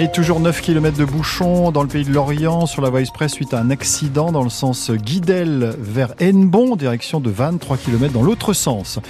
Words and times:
Et 0.00 0.06
toujours 0.06 0.38
9 0.38 0.60
km 0.60 0.96
de 0.96 1.04
bouchons 1.04 1.72
dans 1.72 1.82
le 1.82 1.88
pays 1.88 2.04
de 2.04 2.12
Lorient 2.12 2.66
sur 2.66 2.82
la 2.82 2.88
voie 2.88 3.00
express 3.00 3.32
suite 3.32 3.52
à 3.52 3.58
un 3.58 3.68
accident 3.68 4.30
dans 4.30 4.44
le 4.44 4.48
sens 4.48 4.92
Guidel 4.92 5.74
vers 5.76 6.14
Hennebon, 6.20 6.76
direction 6.76 7.18
de 7.18 7.30
Vannes, 7.30 7.58
3 7.58 7.78
km 7.78 8.12
dans 8.12 8.22
l'autre 8.22 8.52
sens. 8.52 9.00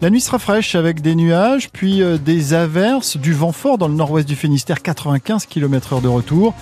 La 0.00 0.08
nuit 0.08 0.22
sera 0.22 0.38
fraîche 0.38 0.74
avec 0.74 1.02
des 1.02 1.14
nuages, 1.14 1.68
puis 1.70 2.02
euh, 2.02 2.16
des 2.16 2.54
averses, 2.54 3.18
du 3.18 3.34
vent 3.34 3.52
fort 3.52 3.76
dans 3.76 3.88
le 3.88 3.94
nord-ouest 3.94 4.26
du 4.26 4.36
Finistère, 4.36 4.80
95 4.80 5.44
km 5.44 5.92
heure 5.92 6.00
de 6.00 6.08
retour 6.08 6.54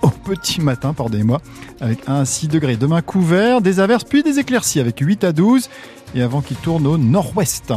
au 0.00 0.08
petit 0.08 0.62
matin, 0.62 0.94
pardonnez-moi, 0.94 1.42
avec 1.82 1.98
1 2.06 2.20
à 2.20 2.24
6 2.24 2.48
degrés. 2.48 2.76
Demain 2.76 3.02
couvert, 3.02 3.60
des 3.60 3.78
averses 3.78 4.04
puis 4.04 4.22
des 4.22 4.38
éclaircies 4.38 4.80
avec 4.80 4.98
8 5.00 5.22
à 5.22 5.32
12 5.32 5.68
et 6.14 6.22
avant 6.22 6.40
qu'il 6.40 6.56
tourne 6.56 6.86
au 6.86 6.96
nord-ouest. 6.96 7.74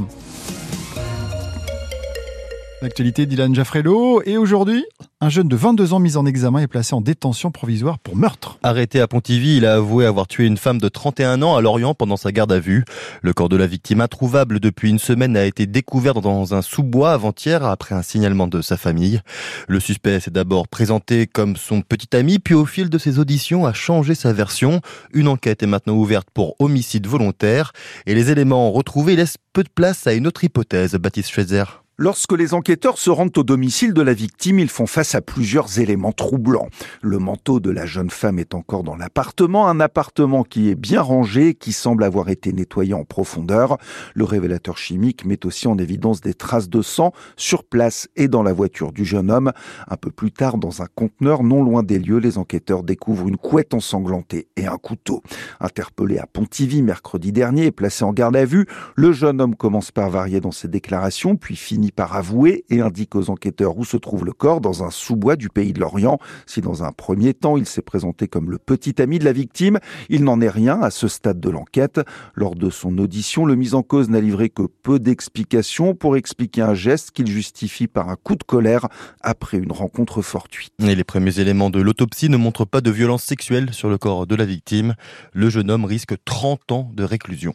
L'actualité 2.82 3.26
d'Ilan 3.26 3.54
Jaffrello. 3.54 4.22
Et 4.24 4.38
aujourd'hui, 4.38 4.86
un 5.20 5.30
jeune 5.30 5.48
de 5.48 5.56
22 5.56 5.94
ans 5.94 6.00
mis 6.00 6.16
en 6.16 6.28
examen 6.28 6.60
est 6.60 6.68
placé 6.68 6.94
en 6.94 7.02
détention 7.02 7.50
provisoire 7.50 7.98
pour 7.98 8.16
meurtre. 8.16 8.60
Arrêté 8.62 9.02
à 9.02 9.08
Pontivy, 9.08 9.58
il 9.58 9.66
a 9.66 9.74
avoué 9.74 10.06
avoir 10.06 10.28
tué 10.28 10.46
une 10.46 10.58
femme 10.58 10.78
de 10.78 10.90
31 10.90 11.42
ans 11.42 11.56
à 11.56 11.62
Lorient 11.62 11.96
pendant 11.96 12.18
sa 12.18 12.32
garde 12.32 12.52
à 12.52 12.60
vue. 12.60 12.86
Le 13.24 13.34
corps 13.34 13.50
de 13.50 13.58
la 13.58 13.66
victime, 13.66 14.00
introuvable 14.00 14.60
depuis 14.60 14.92
une 14.92 15.00
semaine, 15.00 15.36
a 15.36 15.46
été 15.46 15.66
découvert 15.66 16.22
dans 16.22 16.54
un 16.54 16.62
sous-bois 16.62 17.14
avant-hier 17.14 17.66
après 17.66 17.96
un 17.96 18.04
signalement 18.04 18.48
de 18.48 18.62
sa 18.62 18.78
famille. 18.78 19.22
Le 19.68 19.80
suspect 19.80 20.20
s'est 20.20 20.30
d'abord 20.30 20.68
présenté 20.68 21.26
comme 21.26 21.58
son 21.58 21.82
petit 21.82 22.16
ami, 22.16 22.38
puis 22.38 22.54
au 22.54 22.66
fil 22.66 22.92
de 22.92 22.98
ses 23.00 23.18
auditions 23.18 23.66
a 23.66 23.74
changé 23.74 24.14
sa 24.14 24.34
version. 24.34 24.82
Une 25.14 25.30
enquête 25.30 25.64
est 25.64 25.68
maintenant 25.68 25.96
ouverte 25.96 26.28
pour 26.32 26.56
homicide 26.60 27.08
volontaire 27.08 27.74
et 28.06 28.14
les 28.14 28.30
éléments 28.30 28.72
retrouvés 28.72 29.16
laissent 29.16 29.38
peu 29.52 29.64
de 29.64 29.70
place 29.70 30.06
à 30.06 30.14
une 30.14 30.28
autre 30.28 30.44
hypothèse, 30.44 30.94
Baptiste 30.94 31.32
Schweitzer. 31.32 31.87
Lorsque 32.00 32.34
les 32.34 32.54
enquêteurs 32.54 33.00
se 33.00 33.10
rendent 33.10 33.36
au 33.40 33.44
domicile 33.44 33.92
de 33.92 34.04
la 34.04 34.14
victime, 34.14 34.60
ils 34.60 34.70
font 34.70 34.86
face 34.86 35.16
à 35.16 35.22
plusieurs 35.22 35.80
éléments 35.80 36.12
troublants. 36.12 36.68
Le 37.02 37.18
manteau 37.18 37.60
de 37.60 37.72
la 37.72 37.88
jeune 37.88 38.12
femme 38.12 38.38
est 38.38 38.54
encore 38.54 38.84
dans 38.84 38.96
l'appartement, 38.96 39.68
un 39.68 39.80
appartement 39.80 40.44
qui 40.44 40.70
est 40.70 40.76
bien 40.76 41.02
rangé, 41.02 41.56
qui 41.56 41.74
semble 41.74 42.04
avoir 42.04 42.30
été 42.30 42.54
nettoyé 42.54 42.94
en 42.94 43.04
profondeur. 43.04 43.80
Le 44.14 44.26
révélateur 44.26 44.78
chimique 44.78 45.26
met 45.26 45.44
aussi 45.44 45.68
en 45.68 45.80
évidence 45.80 46.22
des 46.22 46.36
traces 46.36 46.70
de 46.70 46.84
sang 46.84 47.14
sur 47.36 47.64
place 47.64 48.08
et 48.16 48.28
dans 48.28 48.44
la 48.44 48.54
voiture 48.54 48.92
du 48.92 49.04
jeune 49.04 49.32
homme. 49.32 49.52
Un 49.88 49.98
peu 49.98 50.12
plus 50.12 50.32
tard, 50.32 50.60
dans 50.60 50.84
un 50.84 50.88
conteneur 50.94 51.42
non 51.42 51.64
loin 51.64 51.82
des 51.82 51.98
lieux, 51.98 52.20
les 52.20 52.38
enquêteurs 52.38 52.84
découvrent 52.84 53.28
une 53.28 53.38
couette 53.38 53.74
ensanglantée 53.74 54.50
et 54.56 54.68
un 54.68 54.78
couteau. 54.78 55.24
Interpellé 55.60 56.20
à 56.20 56.28
Pontivy 56.28 56.84
mercredi 56.84 57.32
dernier 57.32 57.66
et 57.66 57.72
placé 57.72 58.04
en 58.04 58.14
garde 58.14 58.36
à 58.36 58.46
vue, 58.46 58.68
le 58.96 59.12
jeune 59.14 59.42
homme 59.42 59.56
commence 59.56 59.90
par 59.90 60.12
varier 60.12 60.42
dans 60.42 60.52
ses 60.52 60.68
déclarations, 60.68 61.36
puis 61.36 61.56
finit 61.56 61.87
par 61.92 62.16
avouer 62.16 62.66
et 62.70 62.82
indique 62.82 63.16
aux 63.16 63.30
enquêteurs 63.30 63.78
où 63.78 63.86
se 63.86 63.98
trouve 63.98 64.26
le 64.26 64.34
corps 64.34 64.62
dans 64.62 64.84
un 64.84 64.92
sous-bois 64.92 65.36
du 65.36 65.50
pays 65.50 65.74
de 65.74 65.80
l'Orient. 65.80 66.20
Si 66.46 66.62
dans 66.62 66.84
un 66.84 66.92
premier 66.92 67.34
temps 67.34 67.58
il 67.58 67.66
s'est 67.66 67.82
présenté 67.82 68.28
comme 68.28 68.52
le 68.52 68.58
petit 68.58 69.02
ami 69.02 69.20
de 69.20 69.26
la 69.26 69.34
victime, 69.34 69.80
il 70.10 70.24
n'en 70.24 70.42
est 70.42 70.50
rien 70.50 70.82
à 70.82 70.90
ce 70.90 71.08
stade 71.08 71.40
de 71.40 71.50
l'enquête. 71.50 72.00
Lors 72.36 72.56
de 72.56 72.70
son 72.70 72.98
audition, 72.98 73.46
le 73.46 73.56
mis 73.56 73.74
en 73.74 73.84
cause 73.84 74.10
n'a 74.10 74.22
livré 74.22 74.50
que 74.50 74.64
peu 74.64 75.00
d'explications 75.00 75.96
pour 75.96 76.18
expliquer 76.18 76.62
un 76.62 76.74
geste 76.74 77.12
qu'il 77.12 77.28
justifie 77.28 77.88
par 77.88 78.10
un 78.10 78.16
coup 78.16 78.36
de 78.36 78.44
colère 78.44 78.88
après 79.22 79.58
une 79.58 79.72
rencontre 79.72 80.22
fortuite. 80.22 80.74
Et 80.80 80.96
les 80.96 81.04
premiers 81.04 81.40
éléments 81.40 81.70
de 81.70 81.82
l'autopsie 81.82 82.30
ne 82.30 82.38
montrent 82.38 82.66
pas 82.66 82.82
de 82.82 82.92
violence 82.92 83.24
sexuelle 83.24 83.74
sur 83.74 83.90
le 83.90 83.98
corps 83.98 84.28
de 84.28 84.36
la 84.36 84.46
victime. 84.46 84.96
Le 85.34 85.50
jeune 85.50 85.72
homme 85.72 85.86
risque 85.86 86.16
30 86.26 86.72
ans 86.72 86.92
de 86.94 87.04
réclusion. 87.04 87.54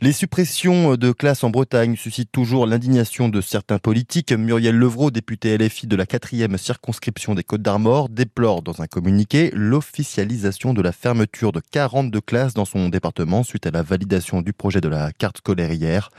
Les 0.00 0.12
suppressions 0.12 0.94
de 0.94 1.10
classes 1.10 1.42
en 1.42 1.50
Bretagne 1.50 1.96
suscitent 1.96 2.30
toujours 2.30 2.68
l'indignation 2.68 3.28
de 3.28 3.40
certains 3.40 3.80
politiques. 3.80 4.30
Muriel 4.30 4.76
Levrault, 4.76 5.10
députée 5.10 5.58
LFI 5.58 5.88
de 5.88 5.96
la 5.96 6.06
quatrième 6.06 6.56
circonscription 6.56 7.34
des 7.34 7.42
Côtes 7.42 7.62
d'Armor, 7.62 8.08
déplore 8.08 8.62
dans 8.62 8.80
un 8.80 8.86
communiqué 8.86 9.50
l'officialisation 9.52 10.72
de 10.72 10.82
la 10.82 10.92
fermeture 10.92 11.50
de 11.50 11.60
42 11.72 12.20
classes 12.20 12.54
dans 12.54 12.64
son 12.64 12.90
département 12.90 13.42
suite 13.42 13.66
à 13.66 13.72
la 13.72 13.82
validation 13.82 14.40
du 14.40 14.52
projet 14.52 14.80
de 14.80 14.88
la 14.88 15.10
carte 15.10 15.38
scolaire 15.38 15.72
hier. 15.72 16.10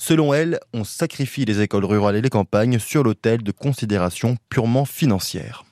Selon 0.00 0.34
elle, 0.34 0.58
on 0.74 0.82
sacrifie 0.82 1.44
les 1.44 1.60
écoles 1.60 1.84
rurales 1.84 2.16
et 2.16 2.22
les 2.22 2.30
campagnes 2.30 2.80
sur 2.80 3.04
l'autel 3.04 3.44
de 3.44 3.52
considérations 3.52 4.36
purement 4.50 4.84
financières. 4.84 5.62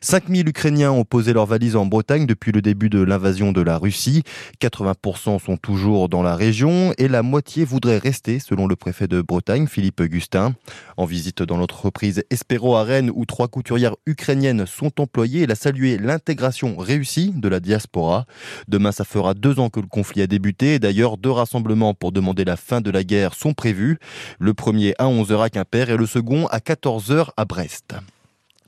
5000 0.00 0.48
Ukrainiens 0.48 0.92
ont 0.92 1.04
posé 1.04 1.32
leurs 1.32 1.46
valises 1.46 1.74
en 1.74 1.84
Bretagne 1.84 2.26
depuis 2.26 2.52
le 2.52 2.62
début 2.62 2.88
de 2.88 3.02
l'invasion 3.02 3.50
de 3.50 3.60
la 3.60 3.76
Russie. 3.76 4.22
80% 4.60 5.42
sont 5.42 5.56
toujours 5.56 6.08
dans 6.08 6.22
la 6.22 6.36
région 6.36 6.92
et 6.98 7.08
la 7.08 7.22
moitié 7.22 7.64
voudrait 7.64 7.98
rester, 7.98 8.38
selon 8.38 8.66
le 8.66 8.76
préfet 8.76 9.08
de 9.08 9.20
Bretagne, 9.20 9.66
Philippe 9.66 10.00
Augustin. 10.00 10.54
En 10.96 11.06
visite 11.06 11.42
dans 11.42 11.56
l'entreprise 11.56 12.22
Espero 12.30 12.76
à 12.76 12.84
Rennes, 12.84 13.10
où 13.14 13.24
trois 13.24 13.48
couturières 13.48 13.96
ukrainiennes 14.06 14.66
sont 14.66 15.00
employées, 15.00 15.42
il 15.42 15.50
a 15.50 15.56
salué 15.56 15.98
l'intégration 15.98 16.76
réussie 16.76 17.32
de 17.34 17.48
la 17.48 17.60
diaspora. 17.60 18.26
Demain, 18.68 18.92
ça 18.92 19.04
fera 19.04 19.34
deux 19.34 19.58
ans 19.58 19.70
que 19.70 19.80
le 19.80 19.88
conflit 19.88 20.22
a 20.22 20.26
débuté. 20.26 20.78
D'ailleurs, 20.78 21.16
deux 21.16 21.30
rassemblements 21.30 21.94
pour 21.94 22.12
demander 22.12 22.44
la 22.44 22.56
fin 22.56 22.80
de 22.80 22.90
la 22.90 23.04
guerre 23.04 23.34
sont 23.34 23.54
prévus. 23.54 23.98
Le 24.38 24.54
premier 24.54 24.94
à 24.98 25.06
11h 25.06 25.42
à 25.42 25.50
Quimper 25.50 25.90
et 25.90 25.96
le 25.96 26.06
second 26.06 26.46
à 26.46 26.58
14h 26.58 27.30
à 27.36 27.44
Brest. 27.44 27.94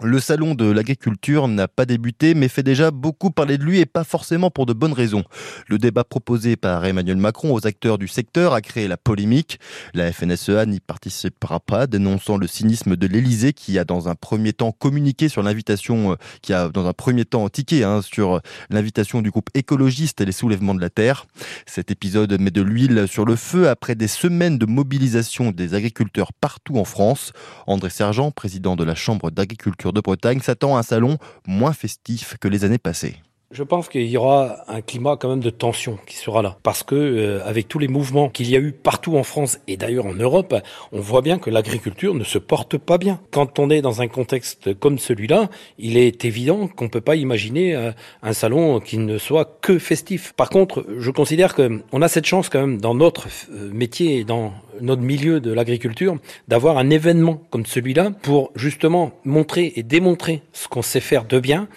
Le 0.00 0.20
salon 0.20 0.54
de 0.54 0.70
l'agriculture 0.70 1.48
n'a 1.48 1.66
pas 1.66 1.84
débuté, 1.84 2.34
mais 2.34 2.46
fait 2.46 2.62
déjà 2.62 2.92
beaucoup 2.92 3.32
parler 3.32 3.58
de 3.58 3.64
lui 3.64 3.80
et 3.80 3.86
pas 3.86 4.04
forcément 4.04 4.48
pour 4.48 4.64
de 4.64 4.72
bonnes 4.72 4.92
raisons. 4.92 5.24
Le 5.66 5.76
débat 5.76 6.04
proposé 6.04 6.54
par 6.54 6.84
Emmanuel 6.84 7.16
Macron 7.16 7.52
aux 7.52 7.66
acteurs 7.66 7.98
du 7.98 8.06
secteur 8.06 8.52
a 8.54 8.60
créé 8.60 8.86
la 8.86 8.96
polémique. 8.96 9.58
La 9.94 10.12
FNSEA 10.12 10.66
n'y 10.66 10.78
participera 10.78 11.58
pas, 11.58 11.88
dénonçant 11.88 12.36
le 12.36 12.46
cynisme 12.46 12.94
de 12.94 13.06
l'Elysée 13.08 13.52
qui 13.52 13.76
a 13.76 13.84
dans 13.84 14.08
un 14.08 14.14
premier 14.14 14.52
temps 14.52 14.70
communiqué 14.70 15.28
sur 15.28 15.42
l'invitation, 15.42 16.12
euh, 16.12 16.16
qui 16.42 16.52
a 16.52 16.68
dans 16.68 16.86
un 16.86 16.92
premier 16.92 17.24
temps 17.24 17.48
tiqué 17.48 17.82
hein, 17.82 18.00
sur 18.00 18.40
l'invitation 18.70 19.20
du 19.20 19.32
groupe 19.32 19.50
écologiste 19.54 20.20
et 20.20 20.24
les 20.24 20.32
soulèvements 20.32 20.76
de 20.76 20.80
la 20.80 20.90
terre. 20.90 21.26
Cet 21.66 21.90
épisode 21.90 22.40
met 22.40 22.52
de 22.52 22.62
l'huile 22.62 23.06
sur 23.08 23.24
le 23.24 23.34
feu 23.34 23.68
après 23.68 23.96
des 23.96 24.06
semaines 24.06 24.58
de 24.58 24.66
mobilisation 24.66 25.50
des 25.50 25.74
agriculteurs 25.74 26.32
partout 26.32 26.76
en 26.78 26.84
France. 26.84 27.32
André 27.66 27.90
Sergent, 27.90 28.30
président 28.30 28.76
de 28.76 28.84
la 28.84 28.94
Chambre 28.94 29.32
d'agriculture 29.32 29.87
de 29.92 30.00
Bretagne 30.00 30.40
s'attend 30.40 30.76
à 30.76 30.80
un 30.80 30.82
salon 30.82 31.18
moins 31.46 31.72
festif 31.72 32.36
que 32.40 32.48
les 32.48 32.64
années 32.64 32.78
passées. 32.78 33.16
Je 33.50 33.62
pense 33.62 33.88
qu'il 33.88 34.04
y 34.04 34.18
aura 34.18 34.58
un 34.68 34.82
climat 34.82 35.16
quand 35.16 35.30
même 35.30 35.40
de 35.40 35.48
tension 35.48 35.98
qui 36.06 36.16
sera 36.16 36.42
là, 36.42 36.58
parce 36.62 36.82
que 36.82 36.94
euh, 36.94 37.40
avec 37.46 37.66
tous 37.66 37.78
les 37.78 37.88
mouvements 37.88 38.28
qu'il 38.28 38.50
y 38.50 38.56
a 38.56 38.58
eu 38.58 38.72
partout 38.72 39.16
en 39.16 39.22
France 39.22 39.58
et 39.66 39.78
d'ailleurs 39.78 40.04
en 40.04 40.12
Europe, 40.12 40.54
on 40.92 41.00
voit 41.00 41.22
bien 41.22 41.38
que 41.38 41.48
l'agriculture 41.48 42.12
ne 42.12 42.24
se 42.24 42.36
porte 42.36 42.76
pas 42.76 42.98
bien. 42.98 43.20
Quand 43.30 43.58
on 43.58 43.70
est 43.70 43.80
dans 43.80 44.02
un 44.02 44.06
contexte 44.06 44.78
comme 44.78 44.98
celui-là, 44.98 45.48
il 45.78 45.96
est 45.96 46.26
évident 46.26 46.68
qu'on 46.68 46.90
peut 46.90 47.00
pas 47.00 47.16
imaginer 47.16 47.74
euh, 47.74 47.92
un 48.22 48.34
salon 48.34 48.80
qui 48.80 48.98
ne 48.98 49.16
soit 49.16 49.58
que 49.62 49.78
festif. 49.78 50.34
Par 50.34 50.50
contre, 50.50 50.84
je 50.98 51.10
considère 51.10 51.54
que 51.54 51.80
on 51.90 52.02
a 52.02 52.08
cette 52.08 52.26
chance 52.26 52.50
quand 52.50 52.60
même 52.60 52.82
dans 52.82 52.94
notre 52.94 53.28
euh, 53.50 53.72
métier 53.72 54.18
et 54.18 54.24
dans 54.24 54.52
notre 54.80 55.02
milieu 55.02 55.40
de 55.40 55.52
l'agriculture 55.52 56.16
d'avoir 56.48 56.78
un 56.78 56.90
événement 56.90 57.42
comme 57.50 57.66
celui-là 57.66 58.10
pour 58.22 58.52
justement 58.54 59.12
montrer 59.24 59.72
et 59.76 59.82
démontrer 59.82 60.42
ce 60.52 60.68
qu'on 60.68 60.82
sait 60.82 61.00
faire 61.00 61.24
de 61.24 61.40
bien 61.40 61.68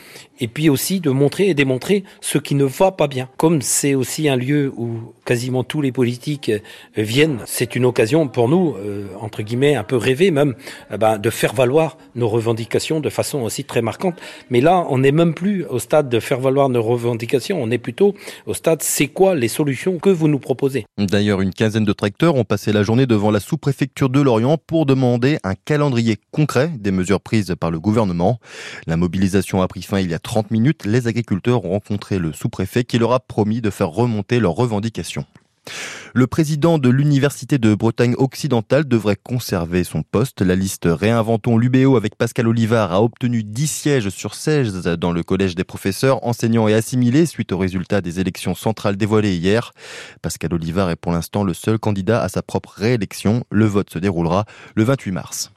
et 0.42 0.48
puis 0.48 0.70
aussi 0.70 1.00
de 1.00 1.12
montrer 1.12 1.48
et 1.48 1.54
démontrer 1.54 2.04
ce 2.20 2.38
qui 2.38 2.56
ne 2.56 2.66
va 2.66 2.92
pas 2.92 3.08
bien. 3.08 3.30
Comme 3.38 3.62
c'est 3.62 3.96
aussi 3.96 4.28
un 4.28 4.36
lieu 4.36 4.74
où 4.76 5.14
quasiment 5.24 5.64
tous 5.64 5.82
les 5.82 5.92
politiques 5.92 6.50
euh, 6.50 6.60
viennent, 6.98 7.40
c'est 7.46 7.76
une 7.76 7.86
occasion 7.86 8.28
pour 8.28 8.50
nous, 8.50 8.76
euh, 8.76 9.06
entre 9.20 9.44
guillemets, 9.44 9.76
un 9.76 9.84
peu 9.84 9.96
rêver 9.96 10.32
même, 10.32 10.56
euh, 10.92 10.98
ben, 10.98 11.20
de 11.20 11.30
faire 11.30 11.54
valoir 11.54 11.98
nos 12.16 12.28
revendications 12.28 13.00
de 13.00 13.10
façon 13.10 13.42
aussi 13.42 13.64
très 13.64 13.84
marquante. 13.84 14.16
Mais 14.50 14.62
là, 14.62 14.86
on 14.90 14.98
n'est 14.98 15.12
même 15.12 15.36
plus 15.36 15.64
au 15.66 15.78
stade 15.78 16.10
de 16.10 16.20
faire 16.20 16.40
valoir 16.40 16.70
nos 16.70 16.82
revendications, 16.82 17.62
on 17.62 17.70
est 17.70 17.78
plutôt 17.78 18.16
au 18.48 18.56
stade 18.56 18.82
c'est 18.82 19.08
quoi 19.08 19.36
les 19.36 19.48
solutions 19.48 20.00
que 20.00 20.10
vous 20.10 20.28
nous 20.28 20.40
proposez? 20.40 20.86
D'ailleurs, 20.98 21.42
une 21.42 21.54
quinzaine 21.54 21.86
de 21.86 21.94
tracteurs 21.94 22.36
ont 22.36 22.44
passé 22.44 22.74
la 22.74 22.82
journée 22.82 22.91
devant 22.96 23.32
la 23.32 23.40
sous-préfecture 23.40 24.10
de 24.10 24.20
Lorient 24.20 24.58
pour 24.58 24.86
demander 24.86 25.40
un 25.44 25.56
calendrier 25.56 26.18
concret 26.32 26.70
des 26.78 26.92
mesures 26.92 27.22
prises 27.22 27.56
par 27.58 27.72
le 27.72 27.80
gouvernement. 27.80 28.40
La 28.86 28.98
mobilisation 28.98 29.62
a 29.62 29.68
pris 29.68 29.82
fin 29.82 30.00
il 30.00 30.12
y 30.12 30.14
a 30.14 30.20
30 30.20 30.52
minutes, 30.52 30.86
les 30.86 31.08
agriculteurs 31.08 31.64
ont 31.64 31.72
rencontré 31.72 32.20
le 32.20 32.34
sous-préfet 32.34 32.84
qui 32.84 33.00
leur 33.00 33.14
a 33.14 33.22
promis 33.22 33.62
de 33.62 33.70
faire 33.70 33.90
remonter 33.90 34.40
leurs 34.40 34.56
revendications. 34.56 35.26
Le 36.14 36.28
président 36.28 36.78
de 36.78 36.90
l'Université 36.90 37.58
de 37.58 37.74
Bretagne 37.74 38.16
occidentale 38.18 38.86
devrait 38.86 39.16
conserver 39.16 39.86
son 39.86 40.04
poste. 40.04 40.42
La 40.42 40.56
liste 40.56 40.84
Réinventons 40.86 41.58
l'UBO 41.58 41.96
avec 41.96 42.16
Pascal 42.16 42.48
Olivard 42.48 42.92
a 42.92 43.02
obtenu 43.02 43.44
10 43.44 43.68
sièges 43.68 44.10
sur 44.10 44.36
16 44.36 44.84
dans 45.00 45.14
le 45.14 45.24
collège 45.24 45.56
des 45.56 45.64
professeurs, 45.64 46.26
enseignants 46.26 46.68
et 46.68 46.74
assimilés 46.74 47.26
suite 47.26 47.54
aux 47.54 47.58
résultats 47.58 48.02
des 48.02 48.20
élections 48.20 48.56
centrales 48.56 48.98
dévoilées 48.98 49.36
hier. 49.36 49.72
Pascal 50.22 50.54
Olivard 50.54 50.90
est 50.90 50.98
pour 50.98 51.14
l'instant 51.14 51.46
le 51.46 51.54
seul 51.54 51.80
candidat 51.80 52.22
à 52.22 52.28
sa 52.28 52.42
propre 52.42 52.74
réélection. 52.76 53.46
Le 53.50 53.66
vote 53.66 53.90
se 53.90 54.00
déroulera 54.00 54.46
le 54.76 54.84
28 54.84 55.12
mars. 55.12 55.52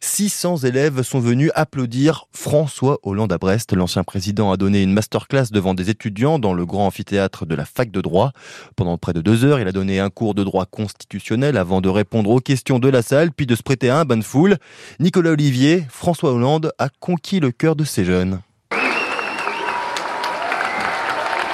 600 0.00 0.58
élèves 0.58 1.02
sont 1.02 1.20
venus 1.20 1.50
applaudir 1.54 2.26
François 2.32 2.98
Hollande 3.02 3.32
à 3.32 3.38
Brest. 3.38 3.72
L'ancien 3.72 4.04
président 4.04 4.50
a 4.52 4.56
donné 4.56 4.82
une 4.82 4.92
masterclass 4.92 5.46
devant 5.52 5.74
des 5.74 5.90
étudiants 5.90 6.38
dans 6.38 6.54
le 6.54 6.66
grand 6.66 6.86
amphithéâtre 6.86 7.46
de 7.46 7.54
la 7.54 7.64
fac 7.64 7.90
de 7.90 8.00
droit. 8.00 8.32
Pendant 8.76 8.98
près 8.98 9.12
de 9.12 9.20
deux 9.20 9.44
heures, 9.44 9.60
il 9.60 9.68
a 9.68 9.72
donné 9.72 10.00
un 10.00 10.10
cours 10.10 10.34
de 10.34 10.44
droit 10.44 10.66
constitutionnel 10.66 11.56
avant 11.56 11.80
de 11.80 11.88
répondre 11.88 12.30
aux 12.30 12.40
questions 12.40 12.78
de 12.78 12.88
la 12.88 13.02
salle, 13.02 13.32
puis 13.32 13.46
de 13.46 13.54
se 13.54 13.62
prêter 13.62 13.90
à 13.90 13.98
un 13.98 14.04
bain 14.04 14.16
de 14.16 14.24
foule. 14.24 14.58
Nicolas 15.00 15.30
Olivier, 15.30 15.84
François 15.88 16.32
Hollande 16.32 16.72
a 16.78 16.88
conquis 16.88 17.40
le 17.40 17.50
cœur 17.50 17.76
de 17.76 17.84
ces 17.84 18.04
jeunes. 18.04 18.40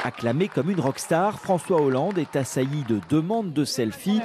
Acclamé 0.03 0.47
comme 0.47 0.71
une 0.71 0.79
rockstar, 0.79 1.39
François 1.39 1.81
Hollande 1.81 2.17
est 2.17 2.35
assailli 2.35 2.83
de 2.87 2.99
demandes 3.09 3.53
de 3.53 3.63
selfies 3.63 4.21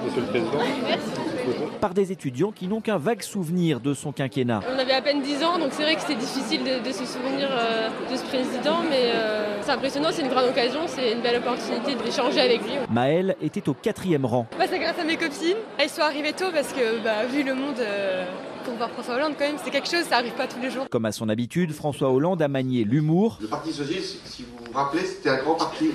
par 1.81 1.95
des 1.95 2.13
étudiants 2.13 2.53
qui 2.53 2.69
n'ont 2.69 2.81
qu'un 2.81 2.99
vague 2.99 3.23
souvenir 3.23 3.81
de 3.81 3.95
son 3.95 4.13
quinquennat. 4.13 4.61
On 4.75 4.79
avait 4.79 4.93
à 4.93 5.03
peine 5.03 5.23
10 5.23 5.45
ans, 5.45 5.59
donc 5.59 5.69
c'est 5.73 5.83
vrai 5.83 5.95
que 5.95 6.01
c'était 6.01 6.15
difficile 6.15 6.63
de, 6.65 6.93
se 6.93 7.05
souvenir 7.05 7.49
euh, 7.51 7.89
de 8.11 8.17
ce 8.17 8.25
président, 8.25 8.83
mais 8.89 9.13
euh, 9.15 9.63
c'est 9.63 9.73
impressionnant, 9.73 10.09
c'est 10.13 10.23
une 10.23 10.29
grande 10.29 10.49
occasion, 10.49 10.81
c'est 10.87 11.13
une 11.13 11.21
belle 11.21 11.37
opportunité 11.37 11.95
d'échanger 11.95 12.41
avec 12.41 12.63
lui. 12.63 12.73
Maëlle 12.91 13.37
était 13.43 13.69
au 13.69 13.75
quatrième 13.75 14.25
rang. 14.25 14.47
Bah, 14.59 14.65
c'est 14.69 14.79
grâce 14.79 14.99
à 14.99 15.05
mes 15.05 15.17
copines. 15.17 15.57
Elles 15.79 15.89
sont 15.89 16.03
arrivées 16.03 16.33
tôt 16.33 16.51
parce 16.53 16.73
que, 16.73 17.03
bah, 17.03 17.25
vu 17.27 17.43
le 17.43 17.55
monde, 17.55 17.79
euh, 17.81 18.25
pour 18.65 18.75
voir 18.75 18.91
François 18.91 19.17
Hollande, 19.17 19.35
quand 19.39 19.47
même, 19.47 19.57
c'est 19.63 19.71
quelque 19.71 19.89
chose, 19.89 20.05
ça 20.05 20.17
arrive 20.17 20.33
pas 20.33 20.47
tous 20.47 20.61
les 20.61 20.71
jours. 20.71 20.87
Comme 20.91 21.05
à 21.05 21.13
son 21.13 21.29
habitude, 21.29 21.73
François 21.73 22.11
Hollande 22.11 22.41
a 22.43 22.49
manié 22.49 22.85
l'humour. 22.85 23.39
Le 23.41 23.49
Parti 23.49 23.73
Socialiste, 23.73 24.21
si 24.25 24.43
vous 24.43 24.65
vous 24.65 24.73
rappelez, 24.73 25.05
c'était 25.05 25.31
un 25.31 25.43
grand 25.43 25.55
parti. 25.55 25.91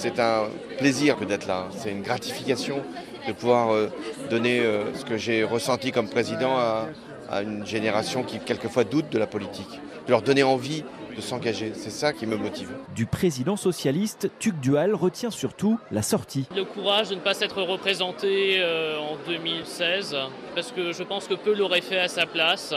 C'est 0.00 0.20
un 0.20 0.44
plaisir 0.78 1.16
d'être 1.16 1.48
là, 1.48 1.66
c'est 1.76 1.90
une 1.90 2.02
gratification 2.02 2.84
de 3.26 3.32
pouvoir 3.32 3.74
euh, 3.74 3.88
donner 4.30 4.60
euh, 4.60 4.94
ce 4.94 5.04
que 5.04 5.16
j'ai 5.16 5.42
ressenti 5.42 5.90
comme 5.90 6.08
président 6.08 6.56
à 6.56 7.42
une 7.42 7.66
génération 7.66 8.22
qui 8.22 8.38
quelquefois 8.38 8.84
doute 8.84 9.10
de 9.10 9.18
la 9.18 9.26
politique, 9.26 9.80
de 10.06 10.12
leur 10.12 10.22
donner 10.22 10.44
envie 10.44 10.84
de 11.18 11.22
s'engager. 11.22 11.72
C'est 11.74 11.90
ça 11.90 12.12
qui 12.12 12.26
me 12.26 12.36
motive. 12.36 12.70
Du 12.94 13.04
président 13.04 13.56
socialiste, 13.56 14.30
Tuc 14.38 14.58
Dual 14.60 14.94
retient 14.94 15.30
surtout 15.30 15.78
la 15.90 16.02
sortie. 16.02 16.46
Le 16.54 16.64
courage 16.64 17.08
de 17.10 17.16
ne 17.16 17.20
pas 17.20 17.34
s'être 17.34 17.60
représenté 17.60 18.58
euh, 18.60 18.96
en 18.98 19.16
2016, 19.26 20.16
parce 20.54 20.70
que 20.70 20.92
je 20.92 21.02
pense 21.02 21.26
que 21.26 21.34
peu 21.34 21.54
l'aurait 21.54 21.80
fait 21.80 21.98
à 21.98 22.06
sa 22.06 22.24
place. 22.24 22.72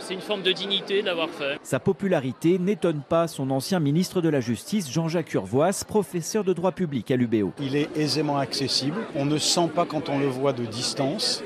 C'est 0.00 0.14
une 0.14 0.20
forme 0.20 0.42
de 0.42 0.50
dignité 0.50 1.02
d'avoir 1.02 1.30
fait. 1.30 1.56
Sa 1.62 1.78
popularité 1.78 2.58
n'étonne 2.58 3.02
pas 3.08 3.28
son 3.28 3.50
ancien 3.50 3.78
ministre 3.78 4.20
de 4.20 4.28
la 4.28 4.40
Justice, 4.40 4.90
Jean-Jacques 4.90 5.32
Urvoas, 5.32 5.84
professeur 5.86 6.42
de 6.42 6.52
droit 6.52 6.72
public 6.72 7.12
à 7.12 7.16
l'UBO. 7.16 7.52
Il 7.60 7.76
est 7.76 7.96
aisément 7.96 8.38
accessible, 8.38 8.98
on 9.14 9.24
ne 9.24 9.38
sent 9.38 9.70
pas 9.72 9.86
quand 9.86 10.08
on 10.08 10.18
le 10.18 10.26
voit 10.26 10.52
de 10.52 10.64
distance. 10.64 11.44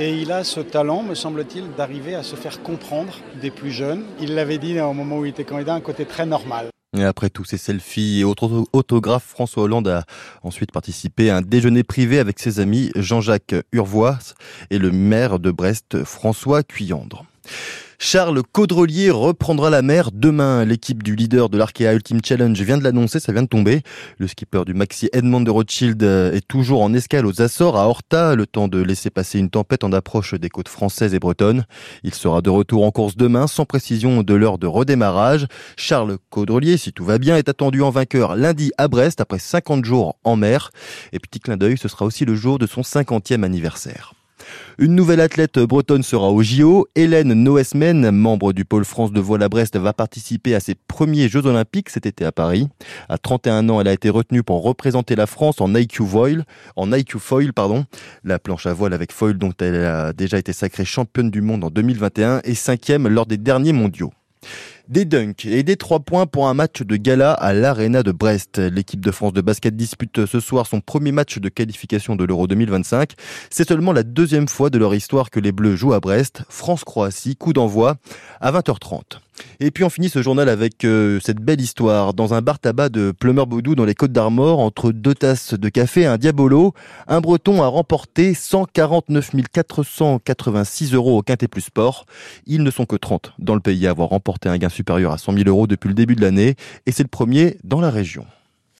Et 0.00 0.14
il 0.14 0.30
a 0.30 0.44
ce 0.44 0.60
talent, 0.60 1.02
me 1.02 1.16
semble-t-il, 1.16 1.72
d'arriver 1.76 2.14
à 2.14 2.22
se 2.22 2.36
faire 2.36 2.62
comprendre 2.62 3.18
des 3.42 3.50
plus 3.50 3.72
jeunes. 3.72 4.04
Il 4.20 4.36
l'avait 4.36 4.58
dit 4.58 4.78
au 4.80 4.92
moment 4.92 5.18
où 5.18 5.24
il 5.24 5.30
était 5.30 5.42
candidat, 5.42 5.74
un 5.74 5.80
côté 5.80 6.04
très 6.04 6.24
normal. 6.24 6.68
Et 6.96 7.02
après 7.02 7.30
tous 7.30 7.44
ces 7.44 7.58
selfies 7.58 8.20
et 8.20 8.24
autres 8.24 8.64
autographes, 8.72 9.26
François 9.26 9.64
Hollande 9.64 9.88
a 9.88 10.04
ensuite 10.44 10.70
participé 10.70 11.30
à 11.30 11.38
un 11.38 11.42
déjeuner 11.42 11.82
privé 11.82 12.20
avec 12.20 12.38
ses 12.38 12.60
amis 12.60 12.92
Jean-Jacques 12.94 13.56
Urvois 13.72 14.18
et 14.70 14.78
le 14.78 14.92
maire 14.92 15.40
de 15.40 15.50
Brest, 15.50 16.04
François 16.04 16.62
Cuyandre. 16.62 17.24
Charles 18.00 18.42
Caudrelier 18.52 19.10
reprendra 19.10 19.70
la 19.70 19.82
mer 19.82 20.10
demain. 20.12 20.64
L'équipe 20.64 21.02
du 21.02 21.16
leader 21.16 21.50
de 21.50 21.58
l'Arkea 21.58 21.92
Ultimate 21.92 22.24
Challenge 22.24 22.58
vient 22.58 22.78
de 22.78 22.84
l'annoncer, 22.84 23.18
ça 23.18 23.32
vient 23.32 23.42
de 23.42 23.48
tomber. 23.48 23.82
Le 24.18 24.28
skipper 24.28 24.64
du 24.64 24.72
Maxi 24.72 25.10
Edmond 25.12 25.40
de 25.40 25.50
Rothschild 25.50 26.02
est 26.02 26.46
toujours 26.46 26.80
en 26.80 26.94
escale 26.94 27.26
aux 27.26 27.42
Açores, 27.42 27.76
à 27.76 27.88
Horta, 27.88 28.36
le 28.36 28.46
temps 28.46 28.68
de 28.68 28.80
laisser 28.80 29.10
passer 29.10 29.40
une 29.40 29.50
tempête 29.50 29.82
en 29.82 29.92
approche 29.92 30.34
des 30.34 30.48
côtes 30.48 30.68
françaises 30.68 31.12
et 31.12 31.18
bretonnes. 31.18 31.66
Il 32.04 32.14
sera 32.14 32.40
de 32.40 32.50
retour 32.50 32.84
en 32.84 32.92
course 32.92 33.16
demain, 33.16 33.48
sans 33.48 33.66
précision 33.66 34.22
de 34.22 34.34
l'heure 34.34 34.58
de 34.58 34.68
redémarrage. 34.68 35.46
Charles 35.76 36.18
Caudrelier, 36.30 36.76
si 36.76 36.92
tout 36.92 37.04
va 37.04 37.18
bien, 37.18 37.36
est 37.36 37.48
attendu 37.48 37.82
en 37.82 37.90
vainqueur 37.90 38.36
lundi 38.36 38.70
à 38.78 38.86
Brest, 38.86 39.20
après 39.20 39.40
50 39.40 39.84
jours 39.84 40.16
en 40.22 40.36
mer. 40.36 40.70
Et 41.12 41.18
petit 41.18 41.40
clin 41.40 41.56
d'œil, 41.56 41.76
ce 41.76 41.88
sera 41.88 42.04
aussi 42.04 42.24
le 42.24 42.36
jour 42.36 42.60
de 42.60 42.66
son 42.66 42.82
50e 42.82 43.42
anniversaire. 43.42 44.14
Une 44.78 44.94
nouvelle 44.94 45.20
athlète 45.20 45.58
bretonne 45.58 46.02
sera 46.02 46.30
au 46.30 46.42
JO. 46.42 46.86
Hélène 46.94 47.32
Noesmen, 47.34 48.10
membre 48.10 48.52
du 48.52 48.64
pôle 48.64 48.84
France 48.84 49.12
de 49.12 49.20
voile 49.20 49.42
à 49.42 49.48
Brest, 49.48 49.76
va 49.76 49.92
participer 49.92 50.54
à 50.54 50.60
ses 50.60 50.74
premiers 50.74 51.28
Jeux 51.28 51.46
Olympiques 51.46 51.90
cet 51.90 52.06
été 52.06 52.24
à 52.24 52.32
Paris. 52.32 52.68
À 53.08 53.18
31 53.18 53.68
ans, 53.68 53.80
elle 53.80 53.88
a 53.88 53.92
été 53.92 54.08
retenue 54.10 54.42
pour 54.42 54.62
représenter 54.62 55.16
la 55.16 55.26
France 55.26 55.60
en 55.60 55.74
IQ 55.74 56.06
foil, 56.06 56.44
en 56.76 56.92
IQ 56.92 57.18
pardon. 57.54 57.84
La 58.24 58.38
planche 58.38 58.66
à 58.66 58.72
voile 58.72 58.94
avec 58.94 59.12
foil 59.12 59.36
dont 59.36 59.52
elle 59.60 59.84
a 59.84 60.12
déjà 60.12 60.38
été 60.38 60.52
sacrée 60.52 60.84
championne 60.84 61.30
du 61.30 61.40
monde 61.40 61.64
en 61.64 61.70
2021 61.70 62.40
et 62.44 62.54
cinquième 62.54 63.08
lors 63.08 63.26
des 63.26 63.36
derniers 63.36 63.72
mondiaux. 63.72 64.12
Des 64.88 65.04
dunks 65.04 65.44
et 65.44 65.62
des 65.64 65.76
trois 65.76 66.00
points 66.00 66.24
pour 66.24 66.48
un 66.48 66.54
match 66.54 66.80
de 66.80 66.96
gala 66.96 67.32
à 67.34 67.52
l'Arena 67.52 68.02
de 68.02 68.10
Brest. 68.10 68.56
L'équipe 68.56 69.04
de 69.04 69.10
France 69.10 69.34
de 69.34 69.42
basket 69.42 69.76
dispute 69.76 70.24
ce 70.24 70.40
soir 70.40 70.66
son 70.66 70.80
premier 70.80 71.12
match 71.12 71.36
de 71.38 71.50
qualification 71.50 72.16
de 72.16 72.24
l'Euro 72.24 72.46
2025. 72.46 73.12
C'est 73.50 73.68
seulement 73.68 73.92
la 73.92 74.02
deuxième 74.02 74.48
fois 74.48 74.70
de 74.70 74.78
leur 74.78 74.94
histoire 74.94 75.28
que 75.28 75.40
les 75.40 75.52
Bleus 75.52 75.76
jouent 75.76 75.92
à 75.92 76.00
Brest. 76.00 76.42
France-Croatie, 76.48 77.36
coup 77.36 77.52
d'envoi 77.52 77.96
à 78.40 78.50
20h30. 78.50 79.18
Et 79.60 79.70
puis 79.70 79.84
on 79.84 79.90
finit 79.90 80.08
ce 80.08 80.22
journal 80.22 80.48
avec 80.48 80.84
euh, 80.84 81.20
cette 81.22 81.40
belle 81.40 81.60
histoire. 81.60 82.14
Dans 82.14 82.34
un 82.34 82.42
bar 82.42 82.58
tabac 82.58 82.88
de 82.88 83.12
Plumeur-Baudou 83.12 83.74
dans 83.74 83.84
les 83.84 83.94
Côtes 83.94 84.12
d'Armor, 84.12 84.60
entre 84.60 84.92
deux 84.92 85.14
tasses 85.14 85.54
de 85.54 85.68
café 85.68 86.02
et 86.02 86.06
un 86.06 86.18
diabolo, 86.18 86.74
un 87.06 87.20
breton 87.20 87.62
a 87.62 87.66
remporté 87.66 88.34
149 88.34 89.30
486 89.52 90.94
euros 90.94 91.18
au 91.18 91.22
Quintet 91.22 91.48
Plus 91.48 91.62
Sport. 91.62 92.06
Ils 92.46 92.62
ne 92.62 92.70
sont 92.70 92.86
que 92.86 92.96
30 92.96 93.34
dans 93.38 93.54
le 93.54 93.60
pays 93.60 93.86
à 93.86 93.90
avoir 93.90 94.10
remporté 94.10 94.48
un 94.48 94.58
gain 94.58 94.68
supérieur 94.68 95.12
à 95.12 95.18
100 95.18 95.32
000 95.34 95.48
euros 95.48 95.66
depuis 95.66 95.88
le 95.88 95.94
début 95.94 96.14
de 96.14 96.22
l'année 96.22 96.56
et 96.86 96.92
c'est 96.92 97.02
le 97.02 97.08
premier 97.08 97.58
dans 97.64 97.80
la 97.80 97.90
région. 97.90 98.24